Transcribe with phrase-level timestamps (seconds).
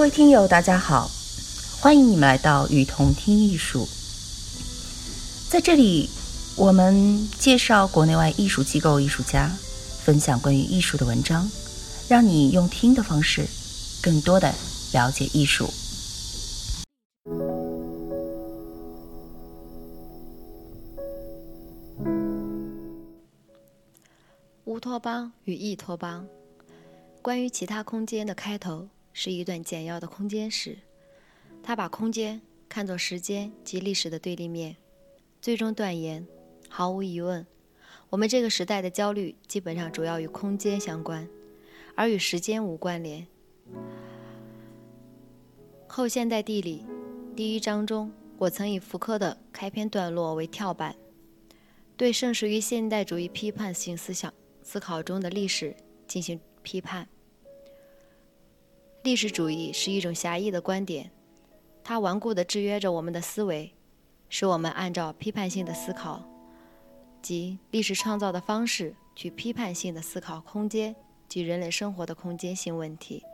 [0.00, 1.10] 各位听友，大家好，
[1.78, 3.86] 欢迎你们来到雨桐听艺术。
[5.50, 6.08] 在这里，
[6.56, 9.54] 我们介绍国内外艺术机构、艺术家，
[10.02, 11.46] 分享关于艺术的文章，
[12.08, 13.46] 让你用听的方式，
[14.02, 14.50] 更多的
[14.94, 15.68] 了解艺术。
[24.64, 26.26] 乌托邦与异托邦，
[27.20, 28.88] 关于其他空间的开头。
[29.12, 30.78] 是一段简要的空间史，
[31.62, 34.76] 他把空间看作时间及历史的对立面，
[35.40, 36.26] 最终断言：
[36.68, 37.46] 毫无疑问，
[38.08, 41.28] 我们这个时代的焦虑基本上主要与空间相关，
[41.94, 43.26] 而与时间无关联。
[45.86, 46.86] 后现代地理
[47.34, 50.94] 第一章中，我曾以福柯的开篇段落为跳板，
[51.96, 55.74] 对盛世于现代主义批判性思想思考中的历史
[56.06, 57.08] 进行批判。
[59.02, 61.10] 历史主义是一种狭义的观点，
[61.82, 63.72] 它顽固地制约着我们的思维，
[64.28, 66.22] 使我们按照批判性的思考，
[67.22, 70.94] 即历史创造的方式去批判性的思考空间
[71.26, 73.24] 及人类生活的空间性问题。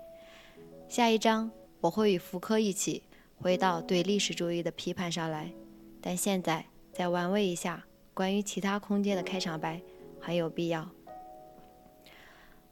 [0.88, 1.50] 下一章
[1.80, 3.02] 我会与福柯一起
[3.34, 5.50] 回到对历史主义的批判上来，
[6.00, 9.82] 但现在再玩味一下关于其他空间的开场白
[10.20, 10.88] 很有必要。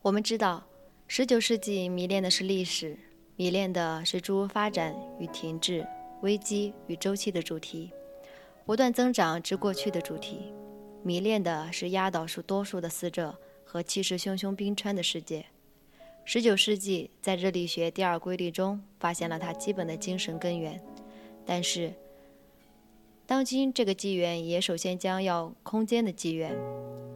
[0.00, 0.62] 我们知道。
[1.06, 2.97] 十九世纪迷恋的是历史，
[3.36, 5.86] 迷恋的是诸发展与停滞、
[6.22, 7.92] 危机与周期的主题，
[8.64, 10.52] 不断增长之过去的主题，
[11.05, 15.44] 迷恋的是压倒数多数的死者和气势汹汹冰川的世界。
[16.25, 20.82] 十九世纪在热力学第二规律中发现了它基本的精神根源，
[21.44, 21.92] 但是
[23.27, 26.56] 当今这个纪元也首先将要空间的纪元。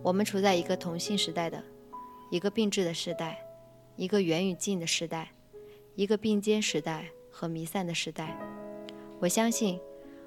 [0.04, 1.64] 我们处在一个同性时代的
[2.30, 3.42] 一个并置的时代。
[3.98, 5.32] 一个远与近的时代，
[5.96, 8.38] 一个并肩时代和弥散的时代。
[9.18, 9.80] 我相信，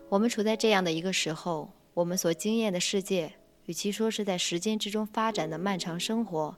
[0.10, 3.32] 我们处在这样的一个时候，我们所经验的世界，
[3.68, 6.54] 与其说是在时间之中发展的漫长生活，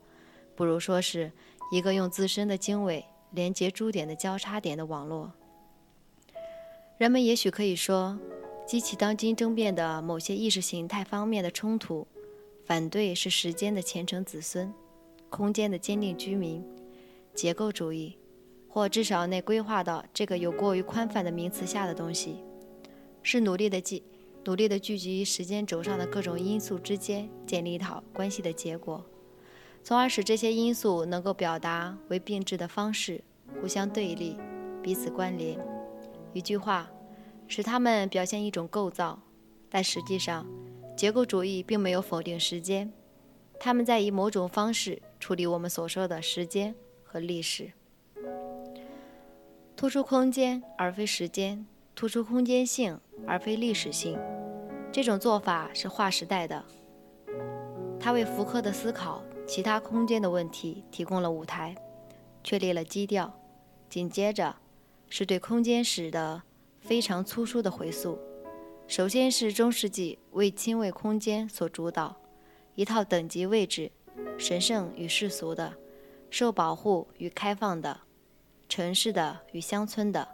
[0.56, 1.32] 不如说是
[1.72, 5.32] 一个用自身的经纬连接诸点的交叉点的网络。
[6.98, 8.18] 人们也许可以说，
[8.66, 12.08] 激起当今争辩的某些意识形态方面的冲突，
[12.66, 14.74] 反对是时间的虔诚子孙，
[15.30, 16.66] 空间的坚定居民。
[17.34, 18.18] 结构主义，
[18.68, 22.44] 或至少那规划到这个有过于宽泛的名词下的东西，
[23.22, 24.04] 是努力的聚
[24.46, 29.04] 努力的聚集于时间轴上的各种因素之间建立一套关系的结果，
[29.84, 33.24] 从而使这些因素能够表达为并置的方式，
[33.62, 34.38] 互相对立，
[34.82, 35.58] 彼此关联。
[36.34, 36.92] 一句话，
[37.48, 39.20] 使它们表现一种构造。
[39.70, 40.46] 但实际上，
[40.96, 42.92] 结构主义并没有否定时间，
[43.60, 46.76] 他们在以某种方式处理我们所说的时间。
[47.14, 47.72] 和历史，
[49.76, 51.64] 突出空间而非时间，
[51.94, 54.18] 突出空间性而非历史性，
[54.92, 56.66] 这种做法是划时代的。
[58.00, 61.76] 它为福柯的思考其他空间的问题提供了舞台，
[62.44, 63.32] 确立了基调。
[63.88, 64.56] 紧接着
[65.08, 66.42] 是对空间史的
[66.80, 68.18] 非常粗疏的回溯。
[68.88, 72.18] 首先是中世纪为亲卫空间所主导，
[72.74, 73.92] 一套等级位置，
[74.40, 75.72] 神圣与世俗的。
[76.34, 78.00] 受保护与开放的，
[78.68, 80.28] 城市的与乡村的，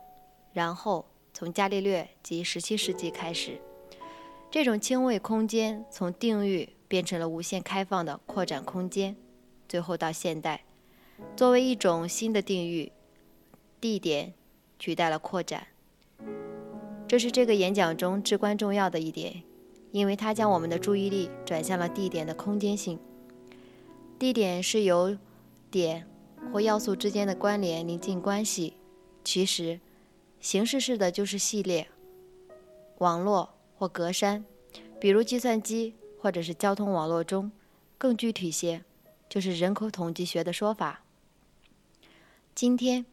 [0.54, 3.60] 然后从伽利略及十七世纪开始，
[4.50, 9.14] 这种轻微空间从定域变成了无限开放的扩展空间，
[9.68, 10.64] 最后到现代，
[11.36, 12.94] 作为一种新的定域，
[13.82, 14.34] 地点
[14.80, 15.68] 取代了扩展。
[17.10, 19.44] 这是这个演讲中至关重要的一点，
[19.92, 22.98] 因为它将我们的注意力转向了地点的空间性。
[24.18, 25.18] 地点是由
[25.70, 26.06] 点
[26.52, 28.76] 或要素之间的关联临近关系，
[29.24, 29.80] 其实
[30.40, 31.88] 形式式的就是系列、
[32.98, 34.44] 网络或格栅，
[35.00, 37.52] 比如计算机或者是交通网络中，
[37.98, 38.84] 更具体些
[39.28, 41.04] 就是人口统计学的说法。
[42.56, 43.06] 今天，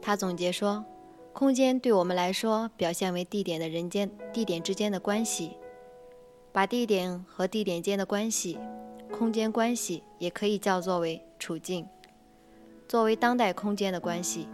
[0.00, 0.84] 他总结说，
[1.32, 5.56] 空间对我们来说表现为地点的人间地点之间的关系，
[6.52, 8.58] 把地点和地点间的关系。
[9.10, 11.84] 空间关系也可以叫做为处境，
[12.86, 14.48] 作为当代空间的关系，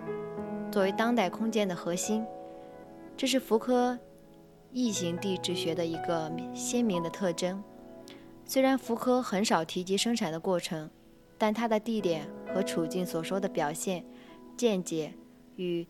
[0.73, 2.25] 作为当代空间的核心，
[3.15, 3.99] 这是福柯
[4.73, 7.63] 异形地质学的一个鲜明的特征。
[8.47, 10.89] 虽然福柯很少提及生产的过程，
[11.37, 14.03] 但他的地点和处境所说的表现
[14.57, 15.13] 见解
[15.57, 15.87] 与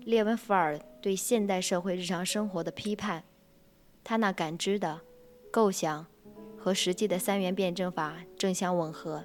[0.00, 3.22] 列文福尔对现代社会日常生活的批判，
[4.02, 5.02] 他那感知的
[5.52, 6.06] 构想。
[6.62, 9.24] 和实际的三元辩证法正相吻合。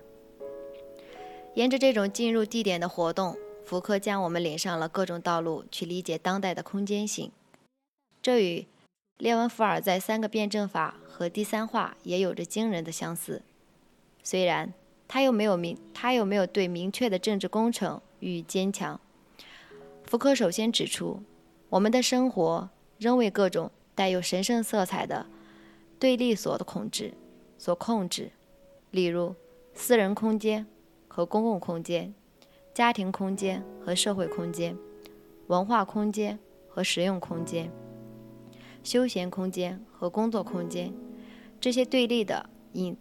[1.56, 7.31] 沿着这种进入地点的活动，福柯将我们领上了各种道路去理解当代的空间性。
[8.22, 8.68] 这与
[9.18, 13.42] 列文·福尔在三个辩证法和第三话也有着惊人的相似。
[14.22, 14.74] 虽然
[15.07, 19.00] 他又没有明，他又没有对明确的政治工程予以坚强。
[20.04, 21.24] 福柯首先指出，
[21.69, 25.25] 我们的生活仍为各种带有神圣色彩的
[25.98, 27.13] 对立所的控制
[27.58, 28.31] 所控制，
[28.92, 29.34] 例如
[29.74, 30.68] 私人空间
[31.16, 32.14] 和公共空间。
[32.74, 34.78] 家庭空间和社会空间，
[35.48, 37.72] 文化空间和实用空间，
[38.84, 40.94] 休闲空间和工作空间，
[41.62, 42.98] 这些对立的隐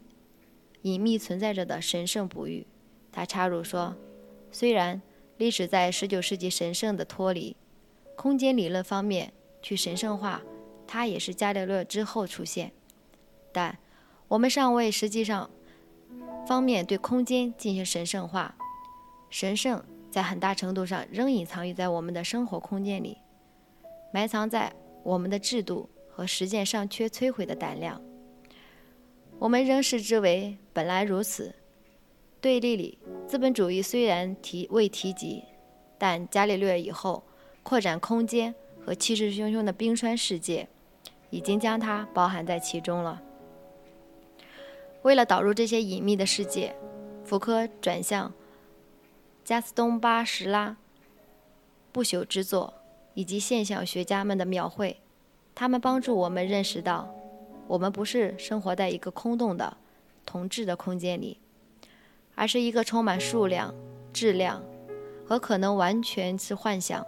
[0.82, 2.64] 隐秘存在着的神圣不育。
[3.11, 3.96] 他插入说
[4.52, 5.02] ：“虽然
[5.38, 7.56] 历史在19世纪神圣的脱离
[8.14, 10.40] 空间理论方面去神圣化，
[10.87, 12.70] 它也是伽利略之后出现，
[13.50, 13.76] 但
[14.28, 15.50] 我们尚未实际上
[16.46, 18.55] 方面对空间进行神圣化。”
[19.31, 23.19] 神圣在很大程度上仍隐藏于在我们的生活空间里，
[24.12, 28.00] 埋藏在我们的制度和实践尚缺摧毁的胆量。
[29.41, 31.55] 我们仍视之为本来如此。
[32.41, 35.43] 对立里，资本主义虽然提未提及，
[35.99, 37.25] 但伽利略以后
[37.62, 38.55] 扩展空间
[38.85, 40.69] 和气势汹汹的冰川世界，
[41.31, 43.20] 已经将它包含在其中了。
[45.04, 46.74] 为了导入这些隐秘的世界，
[47.24, 48.32] 福柯转向。
[49.44, 50.78] 加斯东·巴什拉
[51.92, 52.72] 不朽之作，
[53.12, 54.98] 以及现象学家们的描绘，
[55.54, 57.14] 他们帮助我们认识到，
[57.68, 59.76] 我们不是生活在一个空洞的、
[60.24, 61.38] 同质的空间里，
[62.34, 63.74] 而是一个充满数量、
[64.10, 64.64] 质量
[65.26, 67.06] 和可能完全是幻想。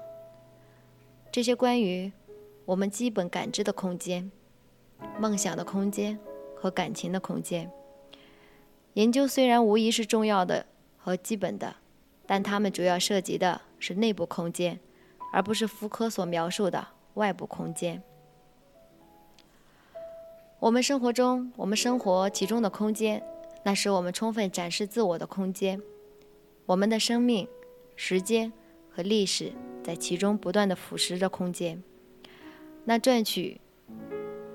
[1.32, 2.12] 这些关于
[2.66, 4.30] 我们基本感知的空间、
[5.18, 6.18] 梦想的空间
[6.54, 7.70] 和感情的空间，
[8.96, 10.66] 研究虽然无疑是重要的
[10.98, 11.76] 和基本的。
[12.28, 14.80] 但它们主要涉及的是内部空间，
[15.32, 18.02] 而不是福柯所描述的外部空间。
[20.58, 23.22] 我们生活中，我们生活其中的空间，
[23.62, 25.80] 那是我们充分展示自我的空间。
[26.66, 27.46] 我们的生命、
[27.94, 28.52] 时间
[28.90, 29.52] 和历史
[29.84, 31.80] 在其中不断的腐蚀着空间。
[32.86, 33.60] 那赚取、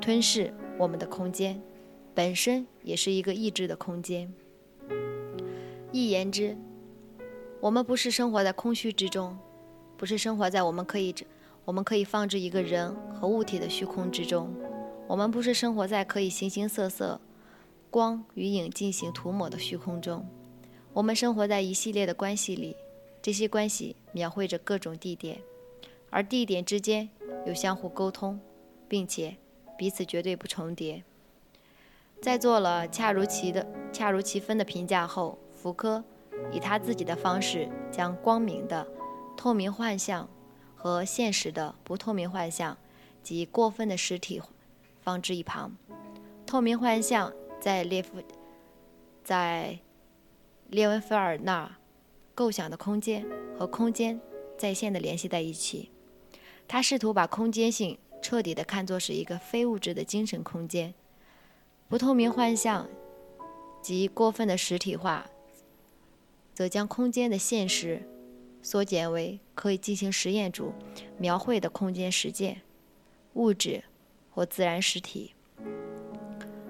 [0.01, 1.61] 吞噬我们的空间，
[2.13, 4.33] 本身也是一个意志的空间。
[5.91, 6.57] 一言之。
[7.59, 9.37] 我们不是生活在空虚之中，
[9.95, 11.13] 不是生活在我们可以
[11.63, 14.51] 我们可以放置一个人和物体的虚空之中，
[15.07, 17.21] 我们不是生活在可以形形色色
[17.91, 20.27] 光与影进行涂抹的虚空中，
[20.91, 22.75] 我们生活在一系列的关系里，
[23.21, 25.39] 这些关系描绘着各种地点，
[26.09, 27.07] 而地点之间
[27.45, 28.39] 有相互沟通，
[28.87, 29.37] 并且
[29.77, 31.03] 彼此绝对不重叠。
[32.21, 36.03] 在做了恰如其的恰如其分的评价后，福柯。
[36.51, 38.87] 以他自己的方式，将光明的
[39.37, 40.27] 透明幻象
[40.75, 42.77] 和现实的不透明幻象
[43.21, 44.41] 及过分的实体
[45.01, 45.75] 放置一旁。
[46.45, 48.21] 透明幻象在列夫
[49.23, 49.79] 在
[50.67, 51.75] 列文菲尔那儿
[52.33, 53.25] 构想的空间
[53.57, 54.19] 和空间
[54.57, 55.91] 在线的联系在一起。
[56.67, 60.93] 他试图把空间性彻底的看作是一个非物质的精神空间。
[61.91, 62.87] 不透明幻象
[63.81, 65.27] 及过分的实体化。
[66.53, 68.01] 则将空间的现实
[68.61, 70.73] 缩减为可以进行实验主
[71.17, 72.61] 描绘的空间实践，
[73.33, 73.83] 物质
[74.29, 75.33] 或自然实体，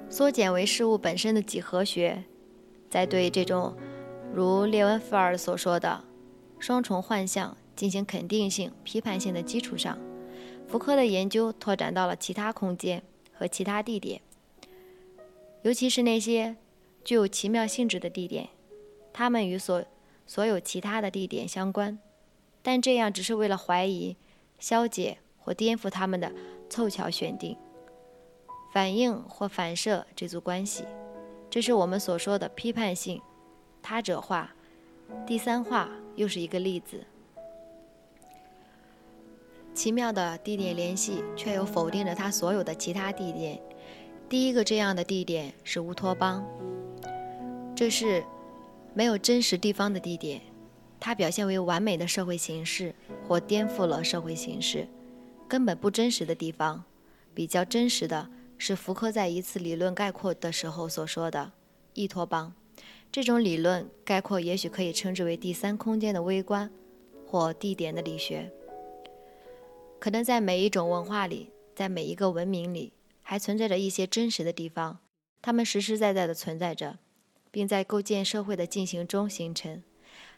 [0.10, 2.24] 缩减为事物本身的几何学。
[2.90, 3.78] 在对这种
[4.34, 6.04] 如列文菲尔所说的
[6.58, 10.00] 双重幻象进行肯定性、批判性的基础上，
[10.68, 13.04] 福柯的研究拓展到了其他空间
[13.34, 14.22] 和其他地点，
[15.64, 16.56] 尤其是那些
[17.04, 18.50] 具有奇妙性质的地点。
[19.14, 19.84] 它们与所
[20.26, 22.00] 所有其他的地点相关，
[22.62, 24.16] 但这样只是为了怀疑、
[24.58, 26.32] 消解或颠覆它们的
[26.70, 27.58] 凑巧选定、
[28.74, 30.86] 反应或反射这组关系。
[31.50, 33.22] 这是我们所说的批判性
[33.82, 34.56] 他者化。
[35.28, 37.06] 第三化又是一个例子。
[39.74, 43.62] 奇妙的地点联系却又否定着它所有的其他地点。
[44.32, 46.42] 第一个这样的地点是乌托邦，
[47.76, 48.24] 这是。
[48.94, 50.42] 没有真实地方的地点，
[51.02, 52.96] 它表现为完美的社会形式
[53.28, 54.88] 或颠覆了社会形式，
[55.50, 56.82] 根本不真实的地方。
[57.34, 61.52] 比较真实的是福柯在一次理论概括的时候所说的
[61.94, 62.54] “依托邦”。
[63.12, 66.70] 这种理论概括也许可以称之为第三空间的微观
[67.26, 68.50] 或地点的理学。
[70.00, 72.92] 可能在每一种文化里，在每一个文明里，
[73.32, 75.00] 还存在着一些真实的地方，
[75.42, 77.00] 它们实实在在地存在着。
[77.50, 79.82] 并在构建社会的进行中形成，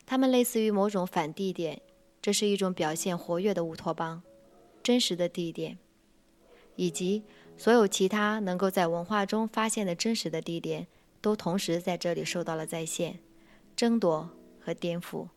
[0.05, 1.81] 它们类似于某种反地点
[2.21, 4.21] 这是一种表现活跃的乌托邦，
[4.83, 5.79] 真实的地点，
[6.75, 7.23] 以及
[7.57, 10.85] 所有其他能够在文化中发现的真实的地点，
[11.19, 13.19] 都同时在这里受到了再现、
[13.75, 15.27] 争夺和颠覆。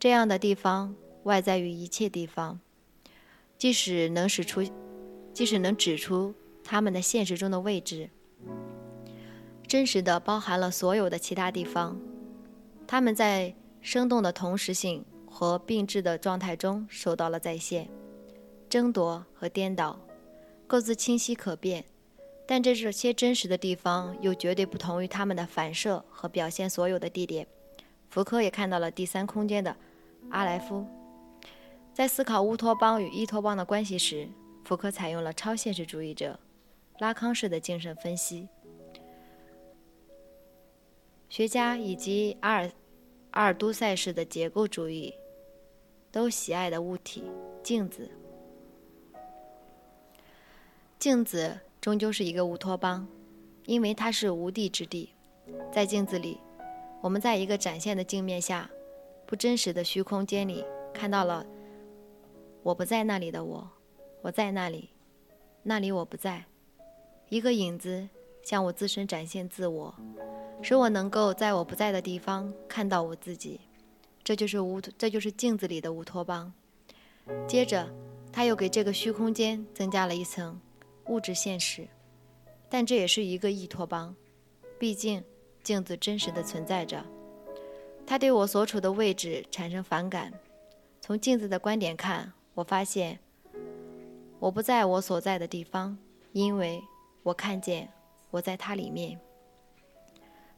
[0.00, 2.58] 这样的地方外在于一切地方，
[3.56, 4.60] 即使能使出，
[5.32, 6.34] 即使能指出
[6.70, 8.10] 他们的现实中的位置，
[9.66, 12.00] 真实的包含了所有的其他地方，
[12.86, 15.04] 他们在生动的同时性。
[15.32, 17.88] 和并置的状态中受到了再现、
[18.68, 19.96] 争夺和颠倒，
[20.66, 21.84] 各自清晰可辨，
[22.48, 27.46] 但这些真实的地方又绝对不同于他们的反射和表现所有的地点。
[28.08, 29.76] 福柯也看到了第三空间的
[30.30, 30.84] 阿莱夫。
[31.94, 34.28] 在思考乌托邦与伊托邦的关系时，
[34.64, 36.38] 福柯采用了超现实主义者
[37.00, 38.48] 拉康式的精神分析。
[41.28, 42.70] 学家以及阿尔
[43.32, 45.12] 阿尔都塞式的结构主义。
[46.12, 47.22] 都喜爱的物体——
[47.62, 48.10] 镜子。
[50.98, 53.06] 镜子终究是一个乌托邦，
[53.64, 55.14] 因为它是无地之地。
[55.70, 56.40] 在镜子里，
[57.00, 58.68] 我们在一个展现的镜面下，
[59.24, 61.46] 不真实的虚空间里，看到了
[62.64, 63.70] 我不在那里的我，
[64.20, 64.90] 我在那里，
[65.62, 66.44] 那里我不在。
[67.30, 68.08] 一个影子
[68.42, 69.94] 向我自身展现自我，
[70.60, 73.60] 使我能够在我不在的地方看到我自己。
[74.24, 76.52] 这就是乌，这就是镜子里的乌托邦。
[77.46, 77.88] 接着，
[78.32, 80.60] 他又给这个虚空间增加了一层
[81.06, 81.86] 物质现实，
[82.68, 84.12] 但这也是一个异托邦。
[84.76, 85.22] 毕竟，
[85.62, 87.06] 镜子真实的存在着。
[88.04, 90.32] 他对我所处的位置产生反感。
[91.00, 93.20] 从镜子的观点看，我发现
[94.40, 95.96] 我不在我所在的地方，
[96.32, 96.82] 因为
[97.22, 97.88] 我看见
[98.30, 99.18] 我在它里面。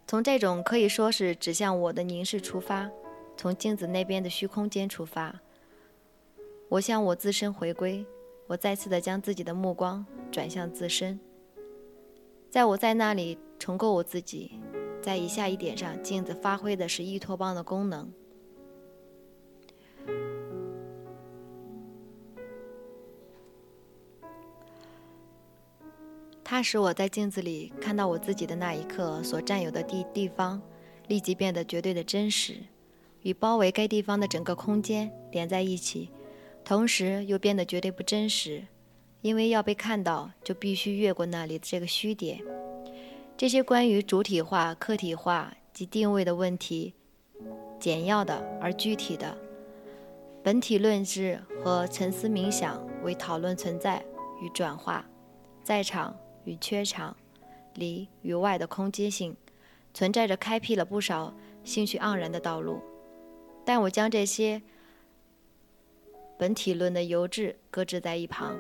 [0.07, 2.91] 从这种可以说是指向我的凝视出发。
[3.35, 5.41] 从镜子那边的虚空间出发，
[6.69, 8.05] 我向我自身回归。
[8.47, 11.19] 我再次的将自己的目光转向自身，
[12.51, 14.61] 在我在那里重构我自己。
[15.01, 18.13] 在以下一点上，镜子发挥的是依托邦的功能。
[26.53, 30.61] 它使我在镜子里看到我自己的那一刻所占有的地地方，
[31.09, 32.59] 立即变得绝对的真实。
[33.23, 36.11] 与包围该地方的整个空间连在一起，
[36.63, 38.67] 同时又变得绝对不真实，
[39.23, 42.39] 因为要被看到，就必须越过那里的这个虚点。
[43.35, 46.93] 这些关于主体化、客体化及定位的问题，
[47.81, 49.35] 简要的而具体的，
[50.43, 54.05] 本体论制和沉思冥想为讨论存在
[54.43, 55.09] 与转化，
[55.65, 57.17] 在场与缺场，
[57.75, 59.37] 里与外的空间性，
[59.95, 61.35] 存在着开辟了不少
[61.65, 62.81] 兴趣盎然的道路。
[63.65, 64.61] 但我将这些
[66.39, 68.59] 本体论的游志搁置在一旁，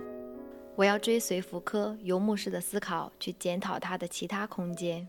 [0.77, 5.09] 我要追随福柯游牧式的思考，去检讨他的其他空间。